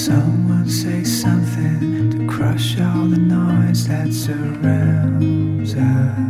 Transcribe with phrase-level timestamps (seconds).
[0.00, 6.29] Someone say something to crush all the noise that surrounds us.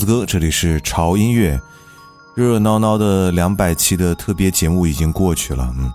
[0.00, 1.60] 子哥，这里是潮音乐。
[2.34, 5.92] 热热闹闹的两百期的特别节目已经过去了，嗯，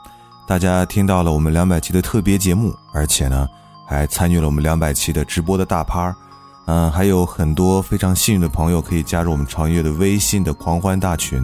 [0.48, 3.48] 大家听到了我们两百期的特别节目，而且呢，
[3.88, 6.16] 还参与了我们两百期的直播的大趴，
[6.66, 11.44] 嗯，还有很多非常幸运的朋友可以加入我们潮音乐的微信的狂欢大群，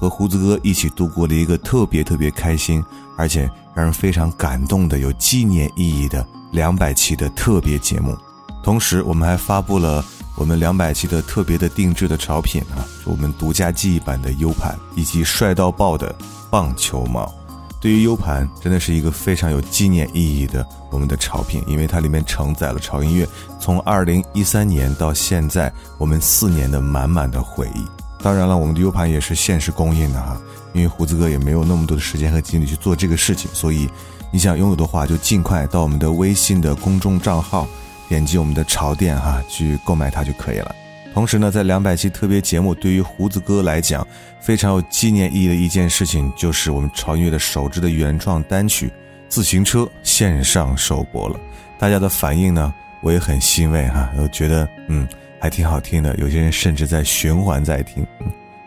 [0.00, 2.82] 和胡子哥一起度过了一个特别特别开心，
[3.18, 8.16] 而且让人非常感动的有纪念意义的两百期的特别节目。
[8.62, 10.02] 同时，我们还发布了
[10.38, 16.14] 我们两百期的特别的定制的潮品啊，我们独家记忆版的 U 盘，以及帅到爆的
[16.48, 17.34] 棒球帽。
[17.80, 23.26] 对于 U 盘，真的是一个非常有纪念意义的我们的潮品，因为它里面承载了潮音乐
[23.58, 27.84] 从二零一三年到现在我们四年的满满的回忆。
[28.22, 30.40] 当然了，我们的 U 盘也是限时供应的哈，
[30.72, 33.88] 因为胡子哥也没有那么多的时间和精力去做这个事情，所以
[34.32, 37.66] 你想拥有的话，就尽快到我们的微信的公众账号，
[38.08, 40.74] 点击我们的潮店哈，去购买它就可以了。
[41.14, 44.06] 同时呢，在两百期特别节目，对于胡子哥来讲，
[44.40, 48.86] 非常有纪念意义的一件事情，就是我们潮音乐的首支的原创单曲
[49.28, 51.38] 《自行车》线上首播了。
[51.78, 55.08] 大家的反应呢，我也很欣慰哈，我觉得嗯
[55.40, 58.06] 还挺好听的，有些人甚至在循环在听。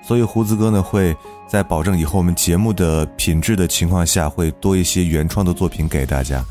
[0.02, 1.16] 所以胡子哥呢，会
[1.48, 6.44] 在保证以后我们节目的品质的情况下，会多一些原创的作品给大家。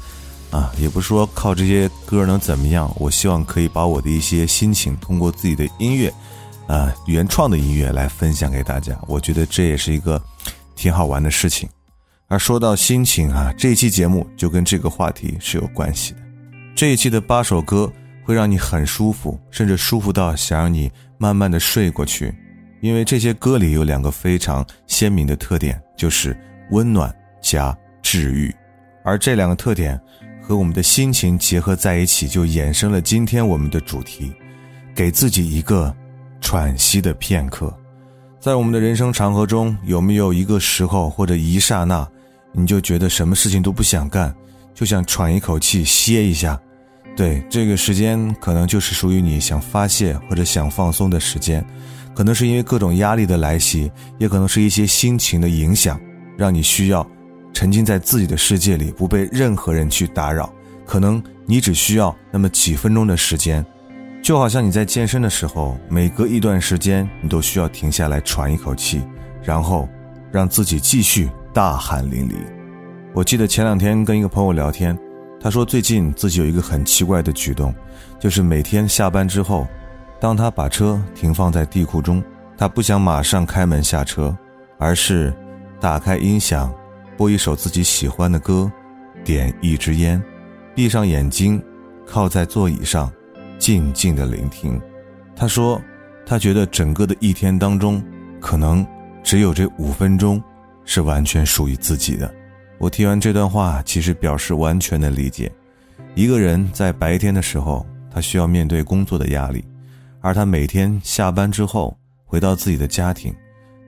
[0.50, 6.12] 啊，也不是说靠这些歌能怎么样，我希望可以把我的一些心情通过自己的音乐，
[6.66, 8.98] 啊，原创的音乐来分享给大家。
[9.06, 10.20] 我觉得这也是一个
[10.74, 11.68] 挺好玩的事情。
[12.26, 16.20] 而说到心情啊，这一期节目就跟这个话题是有关系的。
[16.74, 17.92] 这一期的八首歌
[18.24, 22.34] 会让你很舒服，甚至舒服到想让你慢慢的睡过去，
[22.80, 26.36] 因为这些歌里有两个非常鲜明的特点，就是
[26.72, 28.52] 温暖加治愈，
[29.04, 30.00] 而这两个特点。
[30.50, 34.32] 和我们的心情结合在一起，就衍生了今天我们的主题：
[34.96, 35.94] 给自己一个
[36.40, 37.72] 喘息的片刻。
[38.40, 42.04] 在我们的人生长河中，有没有一个时候或者一刹那，
[42.50, 44.34] 你就觉得什么事情都不想干，
[44.74, 46.60] 就想喘一口气歇一下？
[47.14, 51.64] 对，这个时间可能就是属于你想发泄或者想放松的时间。
[52.12, 53.88] 可能是因为各种压力的来袭，
[54.18, 56.00] 也可能是一些心情的影响，
[56.36, 57.08] 让你需要。
[57.52, 60.52] 沉浸在自己的世界里，不被任何人去打扰。
[60.86, 63.64] 可能你只需要那么几分钟的时间，
[64.22, 69.02] 就好像你在健身的时候，每隔一段时间，你都需要停下来喘一口气，
[69.42, 69.88] 然后
[70.32, 72.34] 让自己继续大汗淋漓。
[73.14, 74.98] 我记得前两天跟一个朋友聊天，
[75.40, 77.74] 他说最近自己有一个很奇怪的举动，
[78.18, 79.66] 就是每天下班之后，
[80.20, 82.22] 当他把车停放在地库中，
[82.58, 84.36] 他不想马上开门下车，
[84.78, 85.32] 而是
[85.80, 86.72] 打开音响。
[87.20, 88.72] 播一首自己喜欢的歌，
[89.22, 90.18] 点一支烟，
[90.74, 91.62] 闭上眼睛，
[92.06, 93.12] 靠在座椅上，
[93.58, 94.80] 静静的聆听。
[95.36, 95.78] 他说，
[96.24, 98.02] 他觉得整个的一天当中，
[98.40, 98.86] 可能
[99.22, 100.42] 只有这五分钟
[100.86, 102.34] 是完全属于自己的。
[102.78, 105.52] 我听完这段话，其实表示完全的理解。
[106.14, 109.62] 一个人在白天的时候，他需要面对工作的压力，
[110.22, 111.94] 而他每天下班之后
[112.24, 113.30] 回到自己的家庭，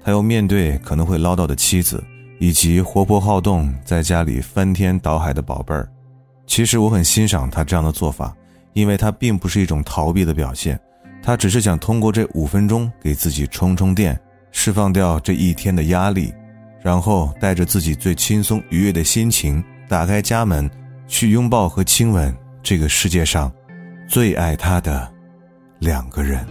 [0.04, 2.04] 他又面对可能会唠叨的妻子。
[2.42, 5.88] 以及活泼好动，在家里翻天倒海的宝贝儿，
[6.44, 8.36] 其实我很欣赏他这样的做法，
[8.72, 10.76] 因为他并不是一种逃避的表现，
[11.22, 16.34] 他只是想通过这五分钟给自己充充电，释放掉这一天的压力，
[16.80, 20.68] 然后带着自己最轻松愉悦的心情，打开家门，
[21.06, 23.52] 去拥抱和亲吻这个世界上
[24.08, 25.08] 最爱他的
[25.78, 26.44] 两个人。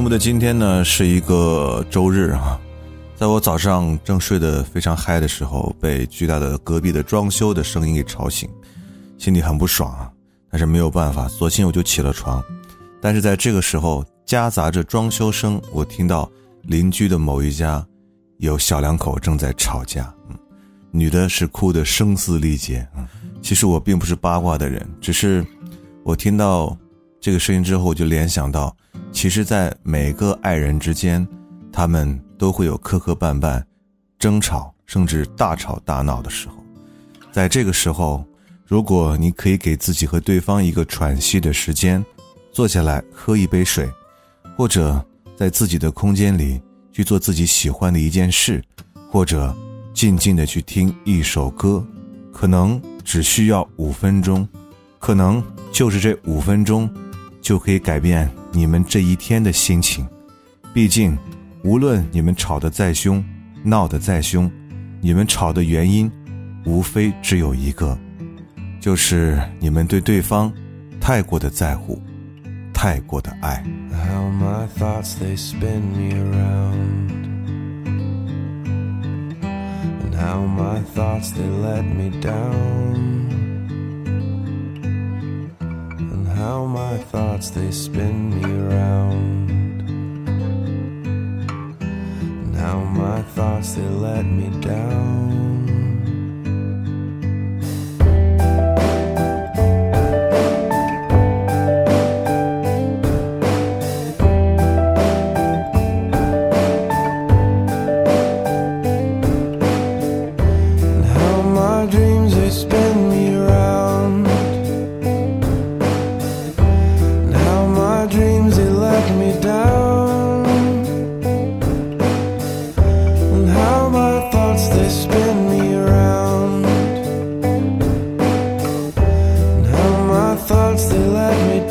[0.00, 2.58] 目的今天呢，是一个周日啊，
[3.16, 8.48] 在我早上正睡得非常嗨的时候，被巨大的隔壁的装修的声音给吵醒，
[9.18, 10.10] 心里很不爽啊。
[10.50, 12.42] 但是没有办法，索性我就起了床。
[13.00, 16.30] 但是在这个时候，夹杂着装修声，我听到
[16.62, 17.84] 邻居的某一家
[18.38, 20.36] 有小两口正在吵架，嗯，
[20.90, 23.06] 女的是哭得声嘶力竭，嗯，
[23.42, 25.44] 其实我并不是八卦的人，只是
[26.04, 26.76] 我听到
[27.20, 28.74] 这个声音之后，我就联想到。
[29.12, 31.26] 其实，在每个爱人之间，
[31.70, 33.62] 他们都会有磕磕绊绊、
[34.18, 36.54] 争吵，甚至大吵大闹的时候。
[37.30, 38.24] 在这个时候，
[38.64, 42.02] 如果你可以给自己和对方一个喘息的时间，
[42.52, 43.86] 坐下来喝一杯水，
[44.56, 45.04] 或者
[45.36, 46.58] 在自己的空间里
[46.90, 48.64] 去做自己喜欢的一件事，
[49.10, 49.54] 或者
[49.92, 51.84] 静静的去听一首歌，
[52.32, 54.48] 可能只需要五分钟，
[54.98, 56.88] 可能就是这五分钟，
[57.50, 58.30] 就可以改变。
[58.52, 60.06] 你们这一天的心情，
[60.72, 61.18] 毕竟，
[61.64, 63.24] 无论你们吵得再凶，
[63.64, 64.48] 闹得再凶，
[65.00, 66.08] 你们吵的原因，
[66.64, 67.98] 无非只有一个，
[68.78, 70.52] 就是你们对对方
[71.00, 72.00] 太过的在乎，
[72.72, 73.60] 太过的爱。
[73.90, 77.10] how my thoughts they spin me around
[80.04, 83.19] and how my thoughts they let me down
[86.40, 89.48] how my thoughts they spin me round.
[92.54, 95.39] Now my thoughts they let me down.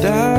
[0.01, 0.38] that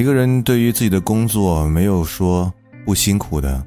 [0.00, 2.50] 每个人对于自己的工作没有说
[2.86, 3.62] 不辛苦的，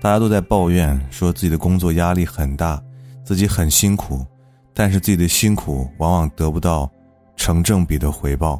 [0.00, 2.82] 大家都在抱怨说自己的工作压力很大，
[3.22, 4.24] 自己很辛苦，
[4.72, 6.90] 但是自己的辛苦往往得不到
[7.36, 8.58] 成正比的回报，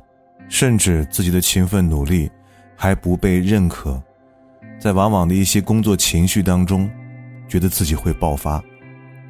[0.50, 2.30] 甚至自己的勤奋努力
[2.76, 3.98] 还不被认可，
[4.78, 6.86] 在往往的一些工作情绪当中，
[7.48, 8.62] 觉得自己会爆发，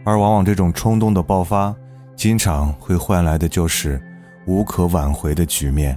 [0.04, 1.72] 而往往这种冲动的爆发，
[2.16, 4.02] 经常会换来的就是
[4.44, 5.96] 无可挽回的局面。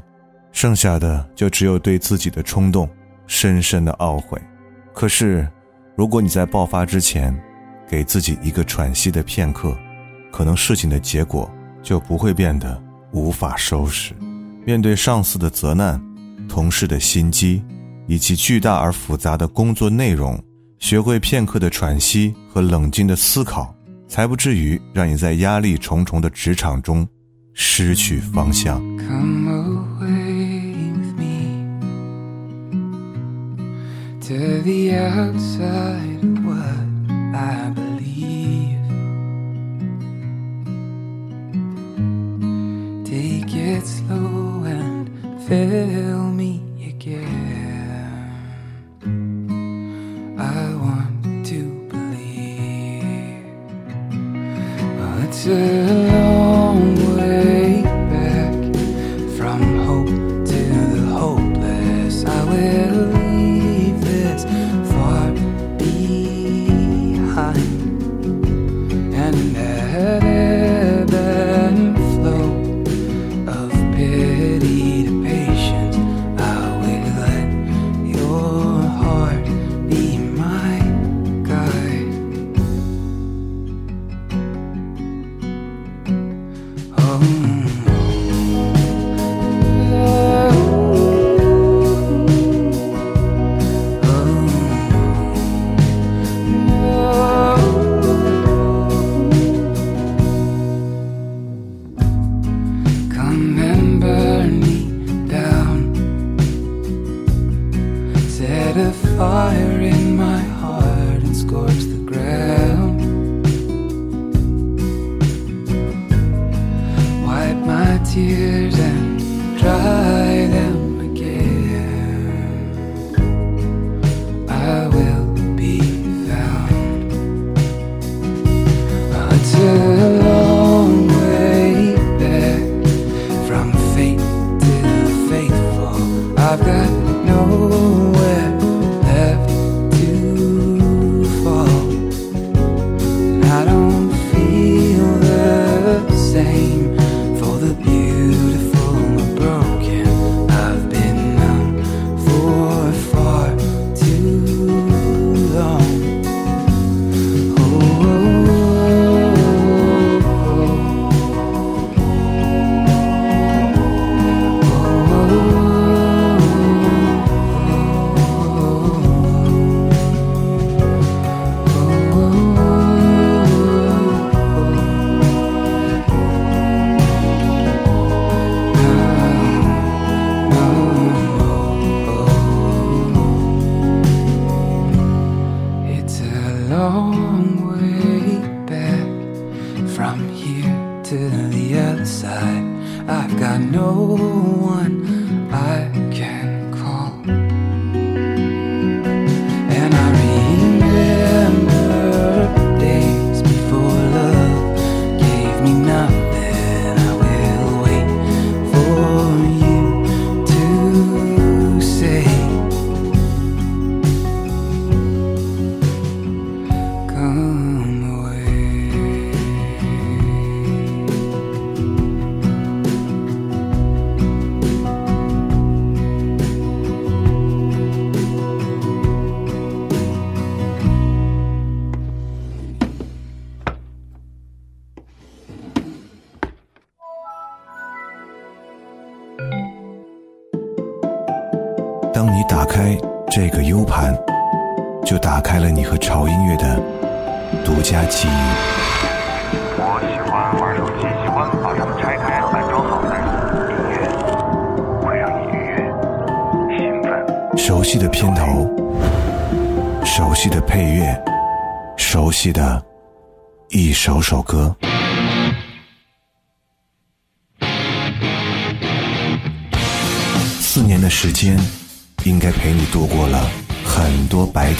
[0.59, 2.89] 剩下的就只有对自己的冲动
[3.27, 4.37] 深深的懊悔。
[4.93, 5.49] 可是，
[5.95, 7.33] 如果你在爆发之前，
[7.87, 9.73] 给自己一个喘息的片刻，
[10.33, 11.49] 可能事情的结果
[11.81, 12.77] 就不会变得
[13.13, 14.13] 无法收拾。
[14.65, 15.97] 面对上司的责难、
[16.49, 17.63] 同事的心机，
[18.05, 20.37] 以及巨大而复杂的工作内容，
[20.77, 23.73] 学会片刻的喘息和冷静的思考，
[24.09, 27.07] 才不至于让你在压力重重的职场中
[27.53, 28.83] 失去方向。
[34.29, 36.85] To the outside what
[37.33, 38.77] I believe.
[43.07, 45.09] Take it slow and
[45.47, 48.29] fill me again.
[50.37, 53.45] I want to believe.
[54.95, 56.08] Well, it's a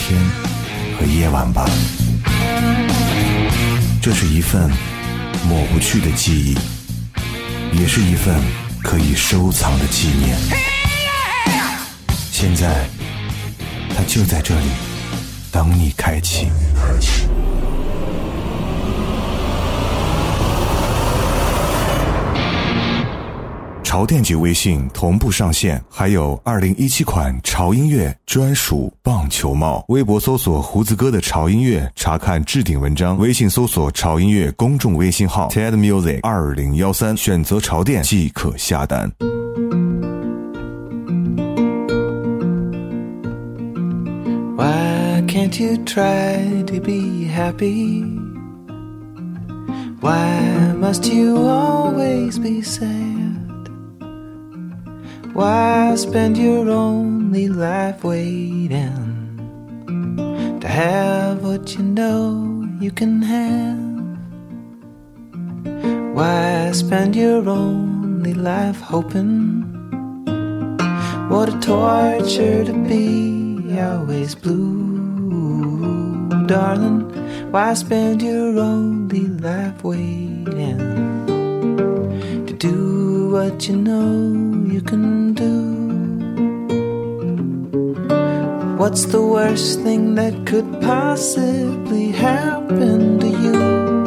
[0.10, 0.20] 天
[0.98, 1.70] 和夜晚吧。
[4.02, 4.68] 这是一份
[5.48, 6.58] 抹不去的记忆，
[7.80, 8.36] 也是一份
[8.84, 10.36] 可以收藏的纪念。
[12.32, 12.88] 现在，
[13.96, 14.66] 它就在这里，
[15.52, 16.48] 等你开启。
[23.90, 29.84] 潮店及微信同步上线，还有二零一七款潮音乐专属棒球帽。
[29.88, 39.12] 微博搜索“胡子哥的潮音乐”，查看置顶文章；微信搜索“潮音乐”公众微信号 “TED Music 二零幺三”，选择潮店即可下单。
[44.56, 48.06] Why can't you try to be happy?
[50.00, 53.18] Why must you always be sad?
[55.40, 59.40] Why spend your only life waiting
[60.60, 63.80] to have what you know you can have?
[66.14, 69.64] Why spend your only life hoping?
[71.30, 75.24] What a torture to be always blue,
[76.48, 77.00] darling.
[77.50, 81.19] Why spend your only life waiting
[83.40, 84.12] what you know
[84.70, 85.56] you can do?
[88.78, 93.99] What's the worst thing that could possibly happen to you?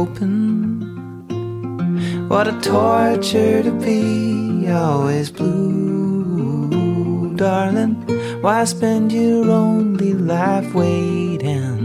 [0.00, 0.80] Hoping?
[2.28, 6.70] What a torture to be always blue,
[7.36, 7.94] darling.
[8.40, 11.78] Why spend your only life waiting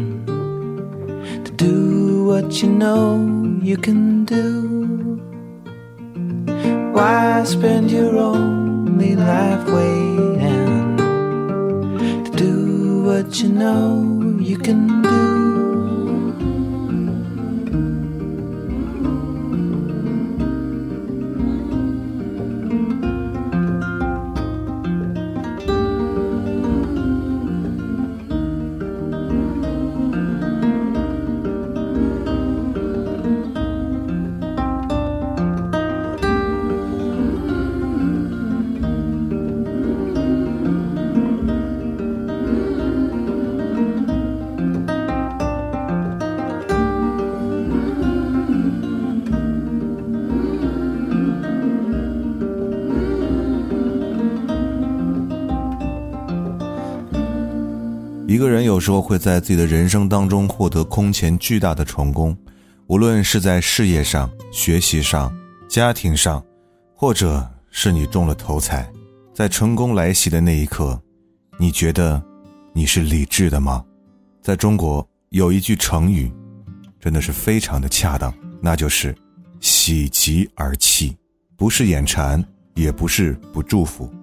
[1.46, 3.06] to do what you know
[3.62, 4.48] you can do?
[6.96, 10.98] Why spend your only life waiting
[12.26, 12.54] to do
[13.08, 15.45] what you know you can do?
[58.66, 62.36] 有时候会在自己的人生当中获得空前巨大的成功，
[62.88, 65.34] 无论是在事业上、学习上、
[65.68, 66.44] 家庭上，
[66.94, 68.92] 或者是你中了头彩，
[69.34, 71.02] 在成功来袭的那一刻，
[71.58, 72.22] 你觉得
[72.74, 73.84] 你是理智的吗？
[74.42, 76.32] 在中国有一句成语，
[77.00, 79.16] 真的是非常的恰当，那就是
[79.60, 81.16] “喜极而泣”，
[81.58, 82.44] 不是眼馋，
[82.76, 84.14] 也不是不祝福，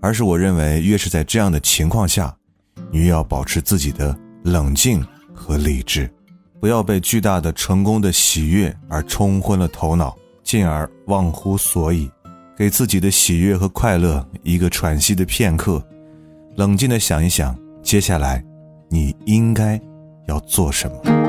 [0.00, 2.34] 而是我认为越是在这样的情况下。
[2.90, 6.10] 你要保持自己的冷静和理智，
[6.60, 12.10] 不要被巨大的成功的喜悦而冲昏了头脑，进而忘乎所以。
[12.56, 15.84] 给自己的喜悦和快乐一个喘息的片刻，
[16.54, 18.44] 冷静的想一想，接下来
[18.88, 19.80] 你应该
[20.28, 21.23] 要做什么。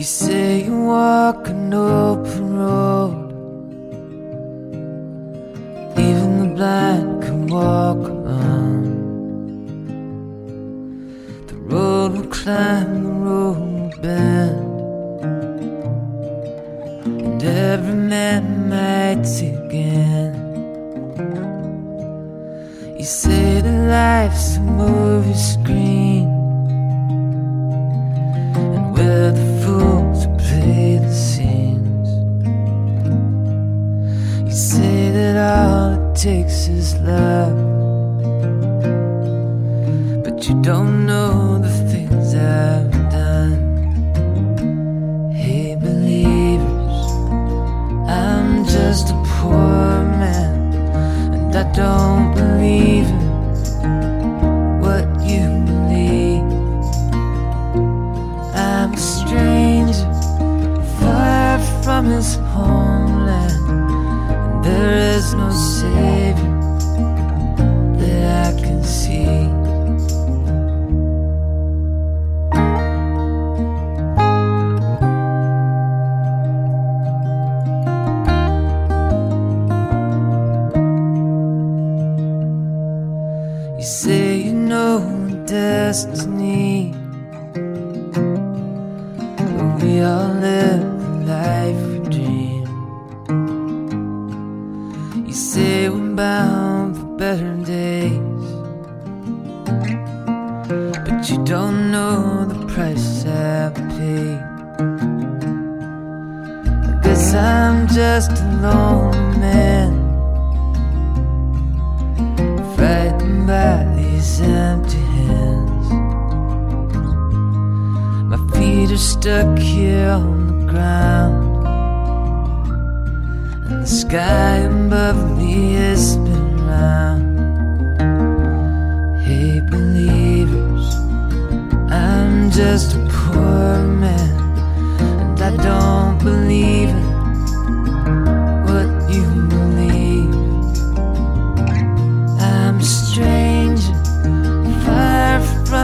[0.00, 2.29] You say you walk an open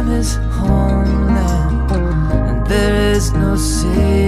[0.07, 1.87] time is home now,
[2.49, 4.26] and there is no sea.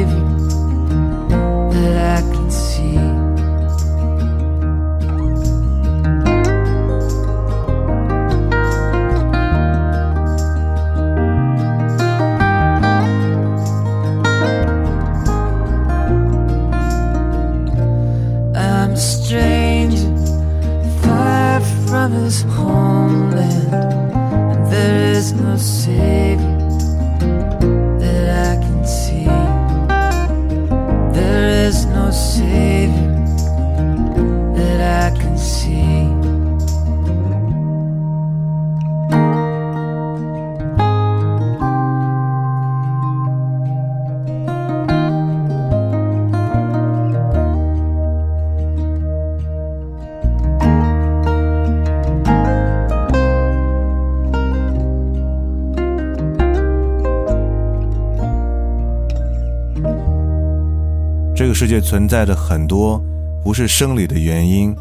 [61.69, 63.01] 界存在着很多
[63.45, 64.75] 不是生理的原因，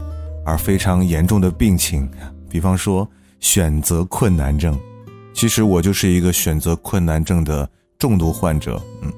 [0.46, 2.10] 而非常严重的病情，
[2.50, 3.08] 比方说
[3.40, 4.76] 选择困难症。
[5.34, 7.70] 其实我就是一个选择困难症的
[8.00, 8.82] 重度患者。
[9.04, 9.12] 嗯，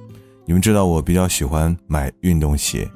[0.45, 2.89] 你们知道我比较喜欢买运动鞋，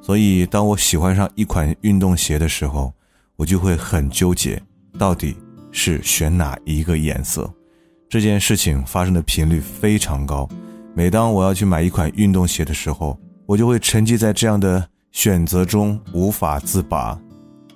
[0.00, 2.92] 所以当我喜欢上一款运动鞋的时候，
[3.34, 4.62] 我就会很纠结，
[4.96, 5.34] 到底
[5.72, 7.50] 是选哪一个颜色。
[8.08, 10.48] 这件事情发生的频率非常高。
[10.94, 17.18] 每当我要去买一款运动鞋的时候，我就会沉寂在这样的选择中无法自拔。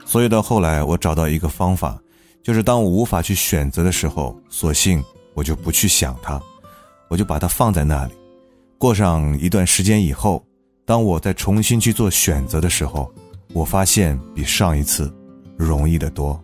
[0.04, 1.98] 所以到后来，我找到一个方法，
[2.42, 6.38] 就是当我无法去选择的时候，索性我就不去想它，
[7.08, 8.12] 我就把它放在那里。
[8.76, 10.44] 过上一段时间以后，
[10.84, 13.10] 当我再重新去做选择的时候，
[13.54, 15.10] 我发现比上一次
[15.56, 16.38] 容易得多。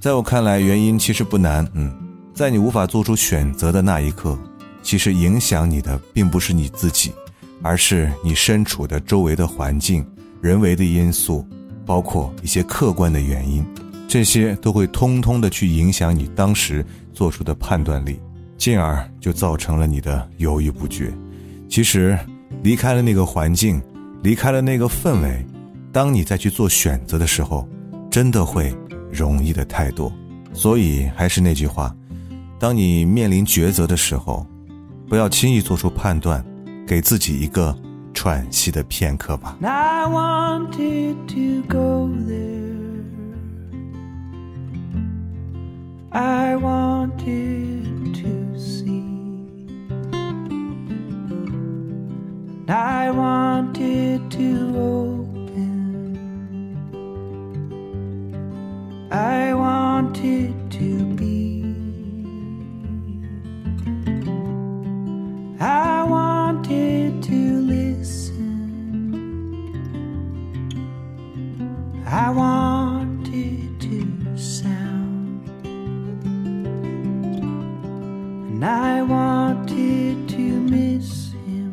[0.00, 1.96] 在我看来，原因其实不难，嗯，
[2.34, 4.36] 在你无法做出选择的那一刻，
[4.82, 7.12] 其实影响你的并不是你自己。
[7.62, 10.04] 而是你身处的周围的环境、
[10.40, 11.46] 人为的因素，
[11.84, 13.64] 包括一些客观的原因，
[14.08, 18.18] 这些都会通通的去影响你当时做出的判断力，
[18.56, 21.12] 进而就造成了你的犹豫不决。
[21.68, 22.18] 其实，
[22.62, 23.80] 离开了那个环境，
[24.22, 25.44] 离开了那个氛围，
[25.92, 27.68] 当你再去做选择的时候，
[28.10, 28.74] 真的会
[29.10, 30.12] 容易的太多。
[30.52, 31.94] 所以，还是那句话，
[32.58, 34.44] 当你面临抉择的时候，
[35.08, 36.44] 不要轻易做出判断。
[36.90, 37.72] 给自己一个
[38.12, 39.56] 喘息的片刻吧。
[39.62, 43.04] I wanted to go there
[46.10, 49.04] i wanted to see
[52.66, 55.30] i wanted to open
[59.12, 61.64] I wanted to be.
[65.60, 66.19] I want.
[72.12, 75.48] I wanted to sound.
[78.48, 81.72] And I wanted to miss him.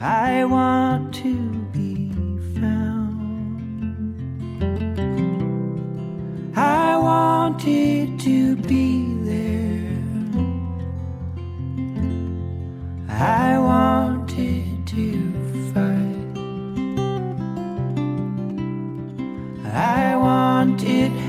[0.00, 2.10] I want to be
[2.58, 4.16] found.
[6.56, 10.02] I wanted to be there.
[13.08, 13.97] I wanted
[20.78, 21.27] did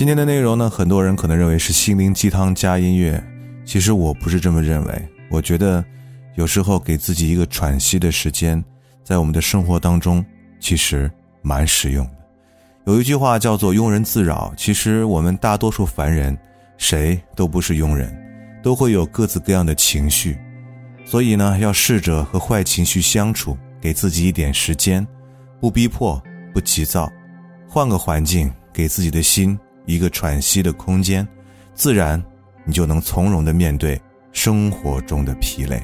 [0.00, 3.22] 今天的内容呢，很多人可能认为是心灵鸡汤加音乐，
[3.66, 5.08] 其实我不是这么认为。
[5.30, 5.84] 我觉得
[6.36, 8.64] 有时候给自己一个喘息的时间，
[9.04, 10.24] 在我们的生活当中
[10.58, 11.10] 其实
[11.42, 12.12] 蛮实用的。
[12.86, 16.34] 有一句话叫做“庸人自扰”，其实我们大多数凡人
[16.78, 18.10] 谁都不是庸人，
[18.62, 20.38] 都会有各自各样的情绪，
[21.04, 25.06] 所以呢，要试着和坏情绪相处，给自己一点时间，
[25.60, 26.18] 不逼迫，
[26.54, 27.12] 不急躁，
[27.68, 29.58] 换个环境，给自己的心
[29.90, 31.26] 一个喘息的空间，
[31.74, 32.22] 自然
[32.64, 35.82] 你就能从容的面对生活中的疲累。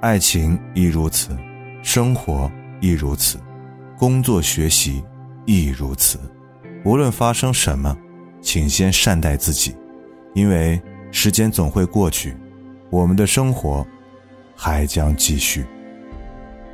[0.00, 1.36] 爱情亦如此，
[1.82, 3.38] 生活亦如此，
[3.98, 5.04] 工作学习
[5.44, 6.18] 亦如此。
[6.86, 7.94] 无论发生什么，
[8.40, 9.76] 请先善待自己，
[10.34, 10.80] 因为
[11.10, 12.34] 时间总会过去，
[12.88, 13.86] 我们的生活
[14.56, 15.66] 还将继续。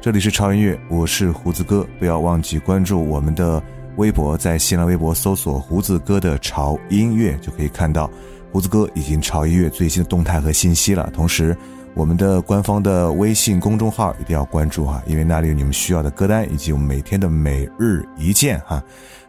[0.00, 3.60] 这里是超音乐，我是胡子哥，不要忘记关注我们的
[4.00, 8.10] 微博，在新浪微博搜索“胡子哥的潮音乐”，就可以看到
[8.50, 11.10] 胡子哥已经潮音乐最新的动态和信息了。
[11.12, 11.54] 同时，
[11.92, 18.82] 我们的官方的微信公众号一定要关注哈，因为那里有你们需要的歌单以及我们每天的每日一见哈。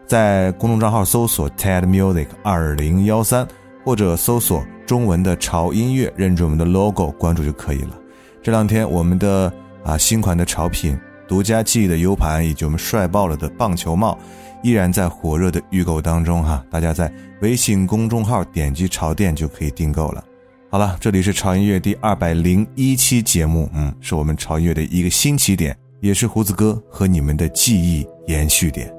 [0.08, 3.46] 在公众账号搜索 TED Music 二零幺三，
[3.84, 8.00] 或者搜索中文的潮音乐，认准我们的 logo 关注就可以了。
[8.42, 9.52] 这两天我们的
[9.84, 10.98] 啊新款的潮品、
[11.32, 14.20] 独家记忆的 U 盘以及我们帅爆了的棒球帽，
[14.62, 17.10] 依然在火热的预购当中哈，大家在
[17.42, 20.22] 微信公众号点击潮店就可以订购了。
[20.70, 28.94] 好了，这里是潮音乐第二百零一期节目，嗯，是我们潮音乐的一个新起点，也是胡子哥和你们的记忆延续点。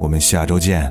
[0.00, 0.90] 我们下周见。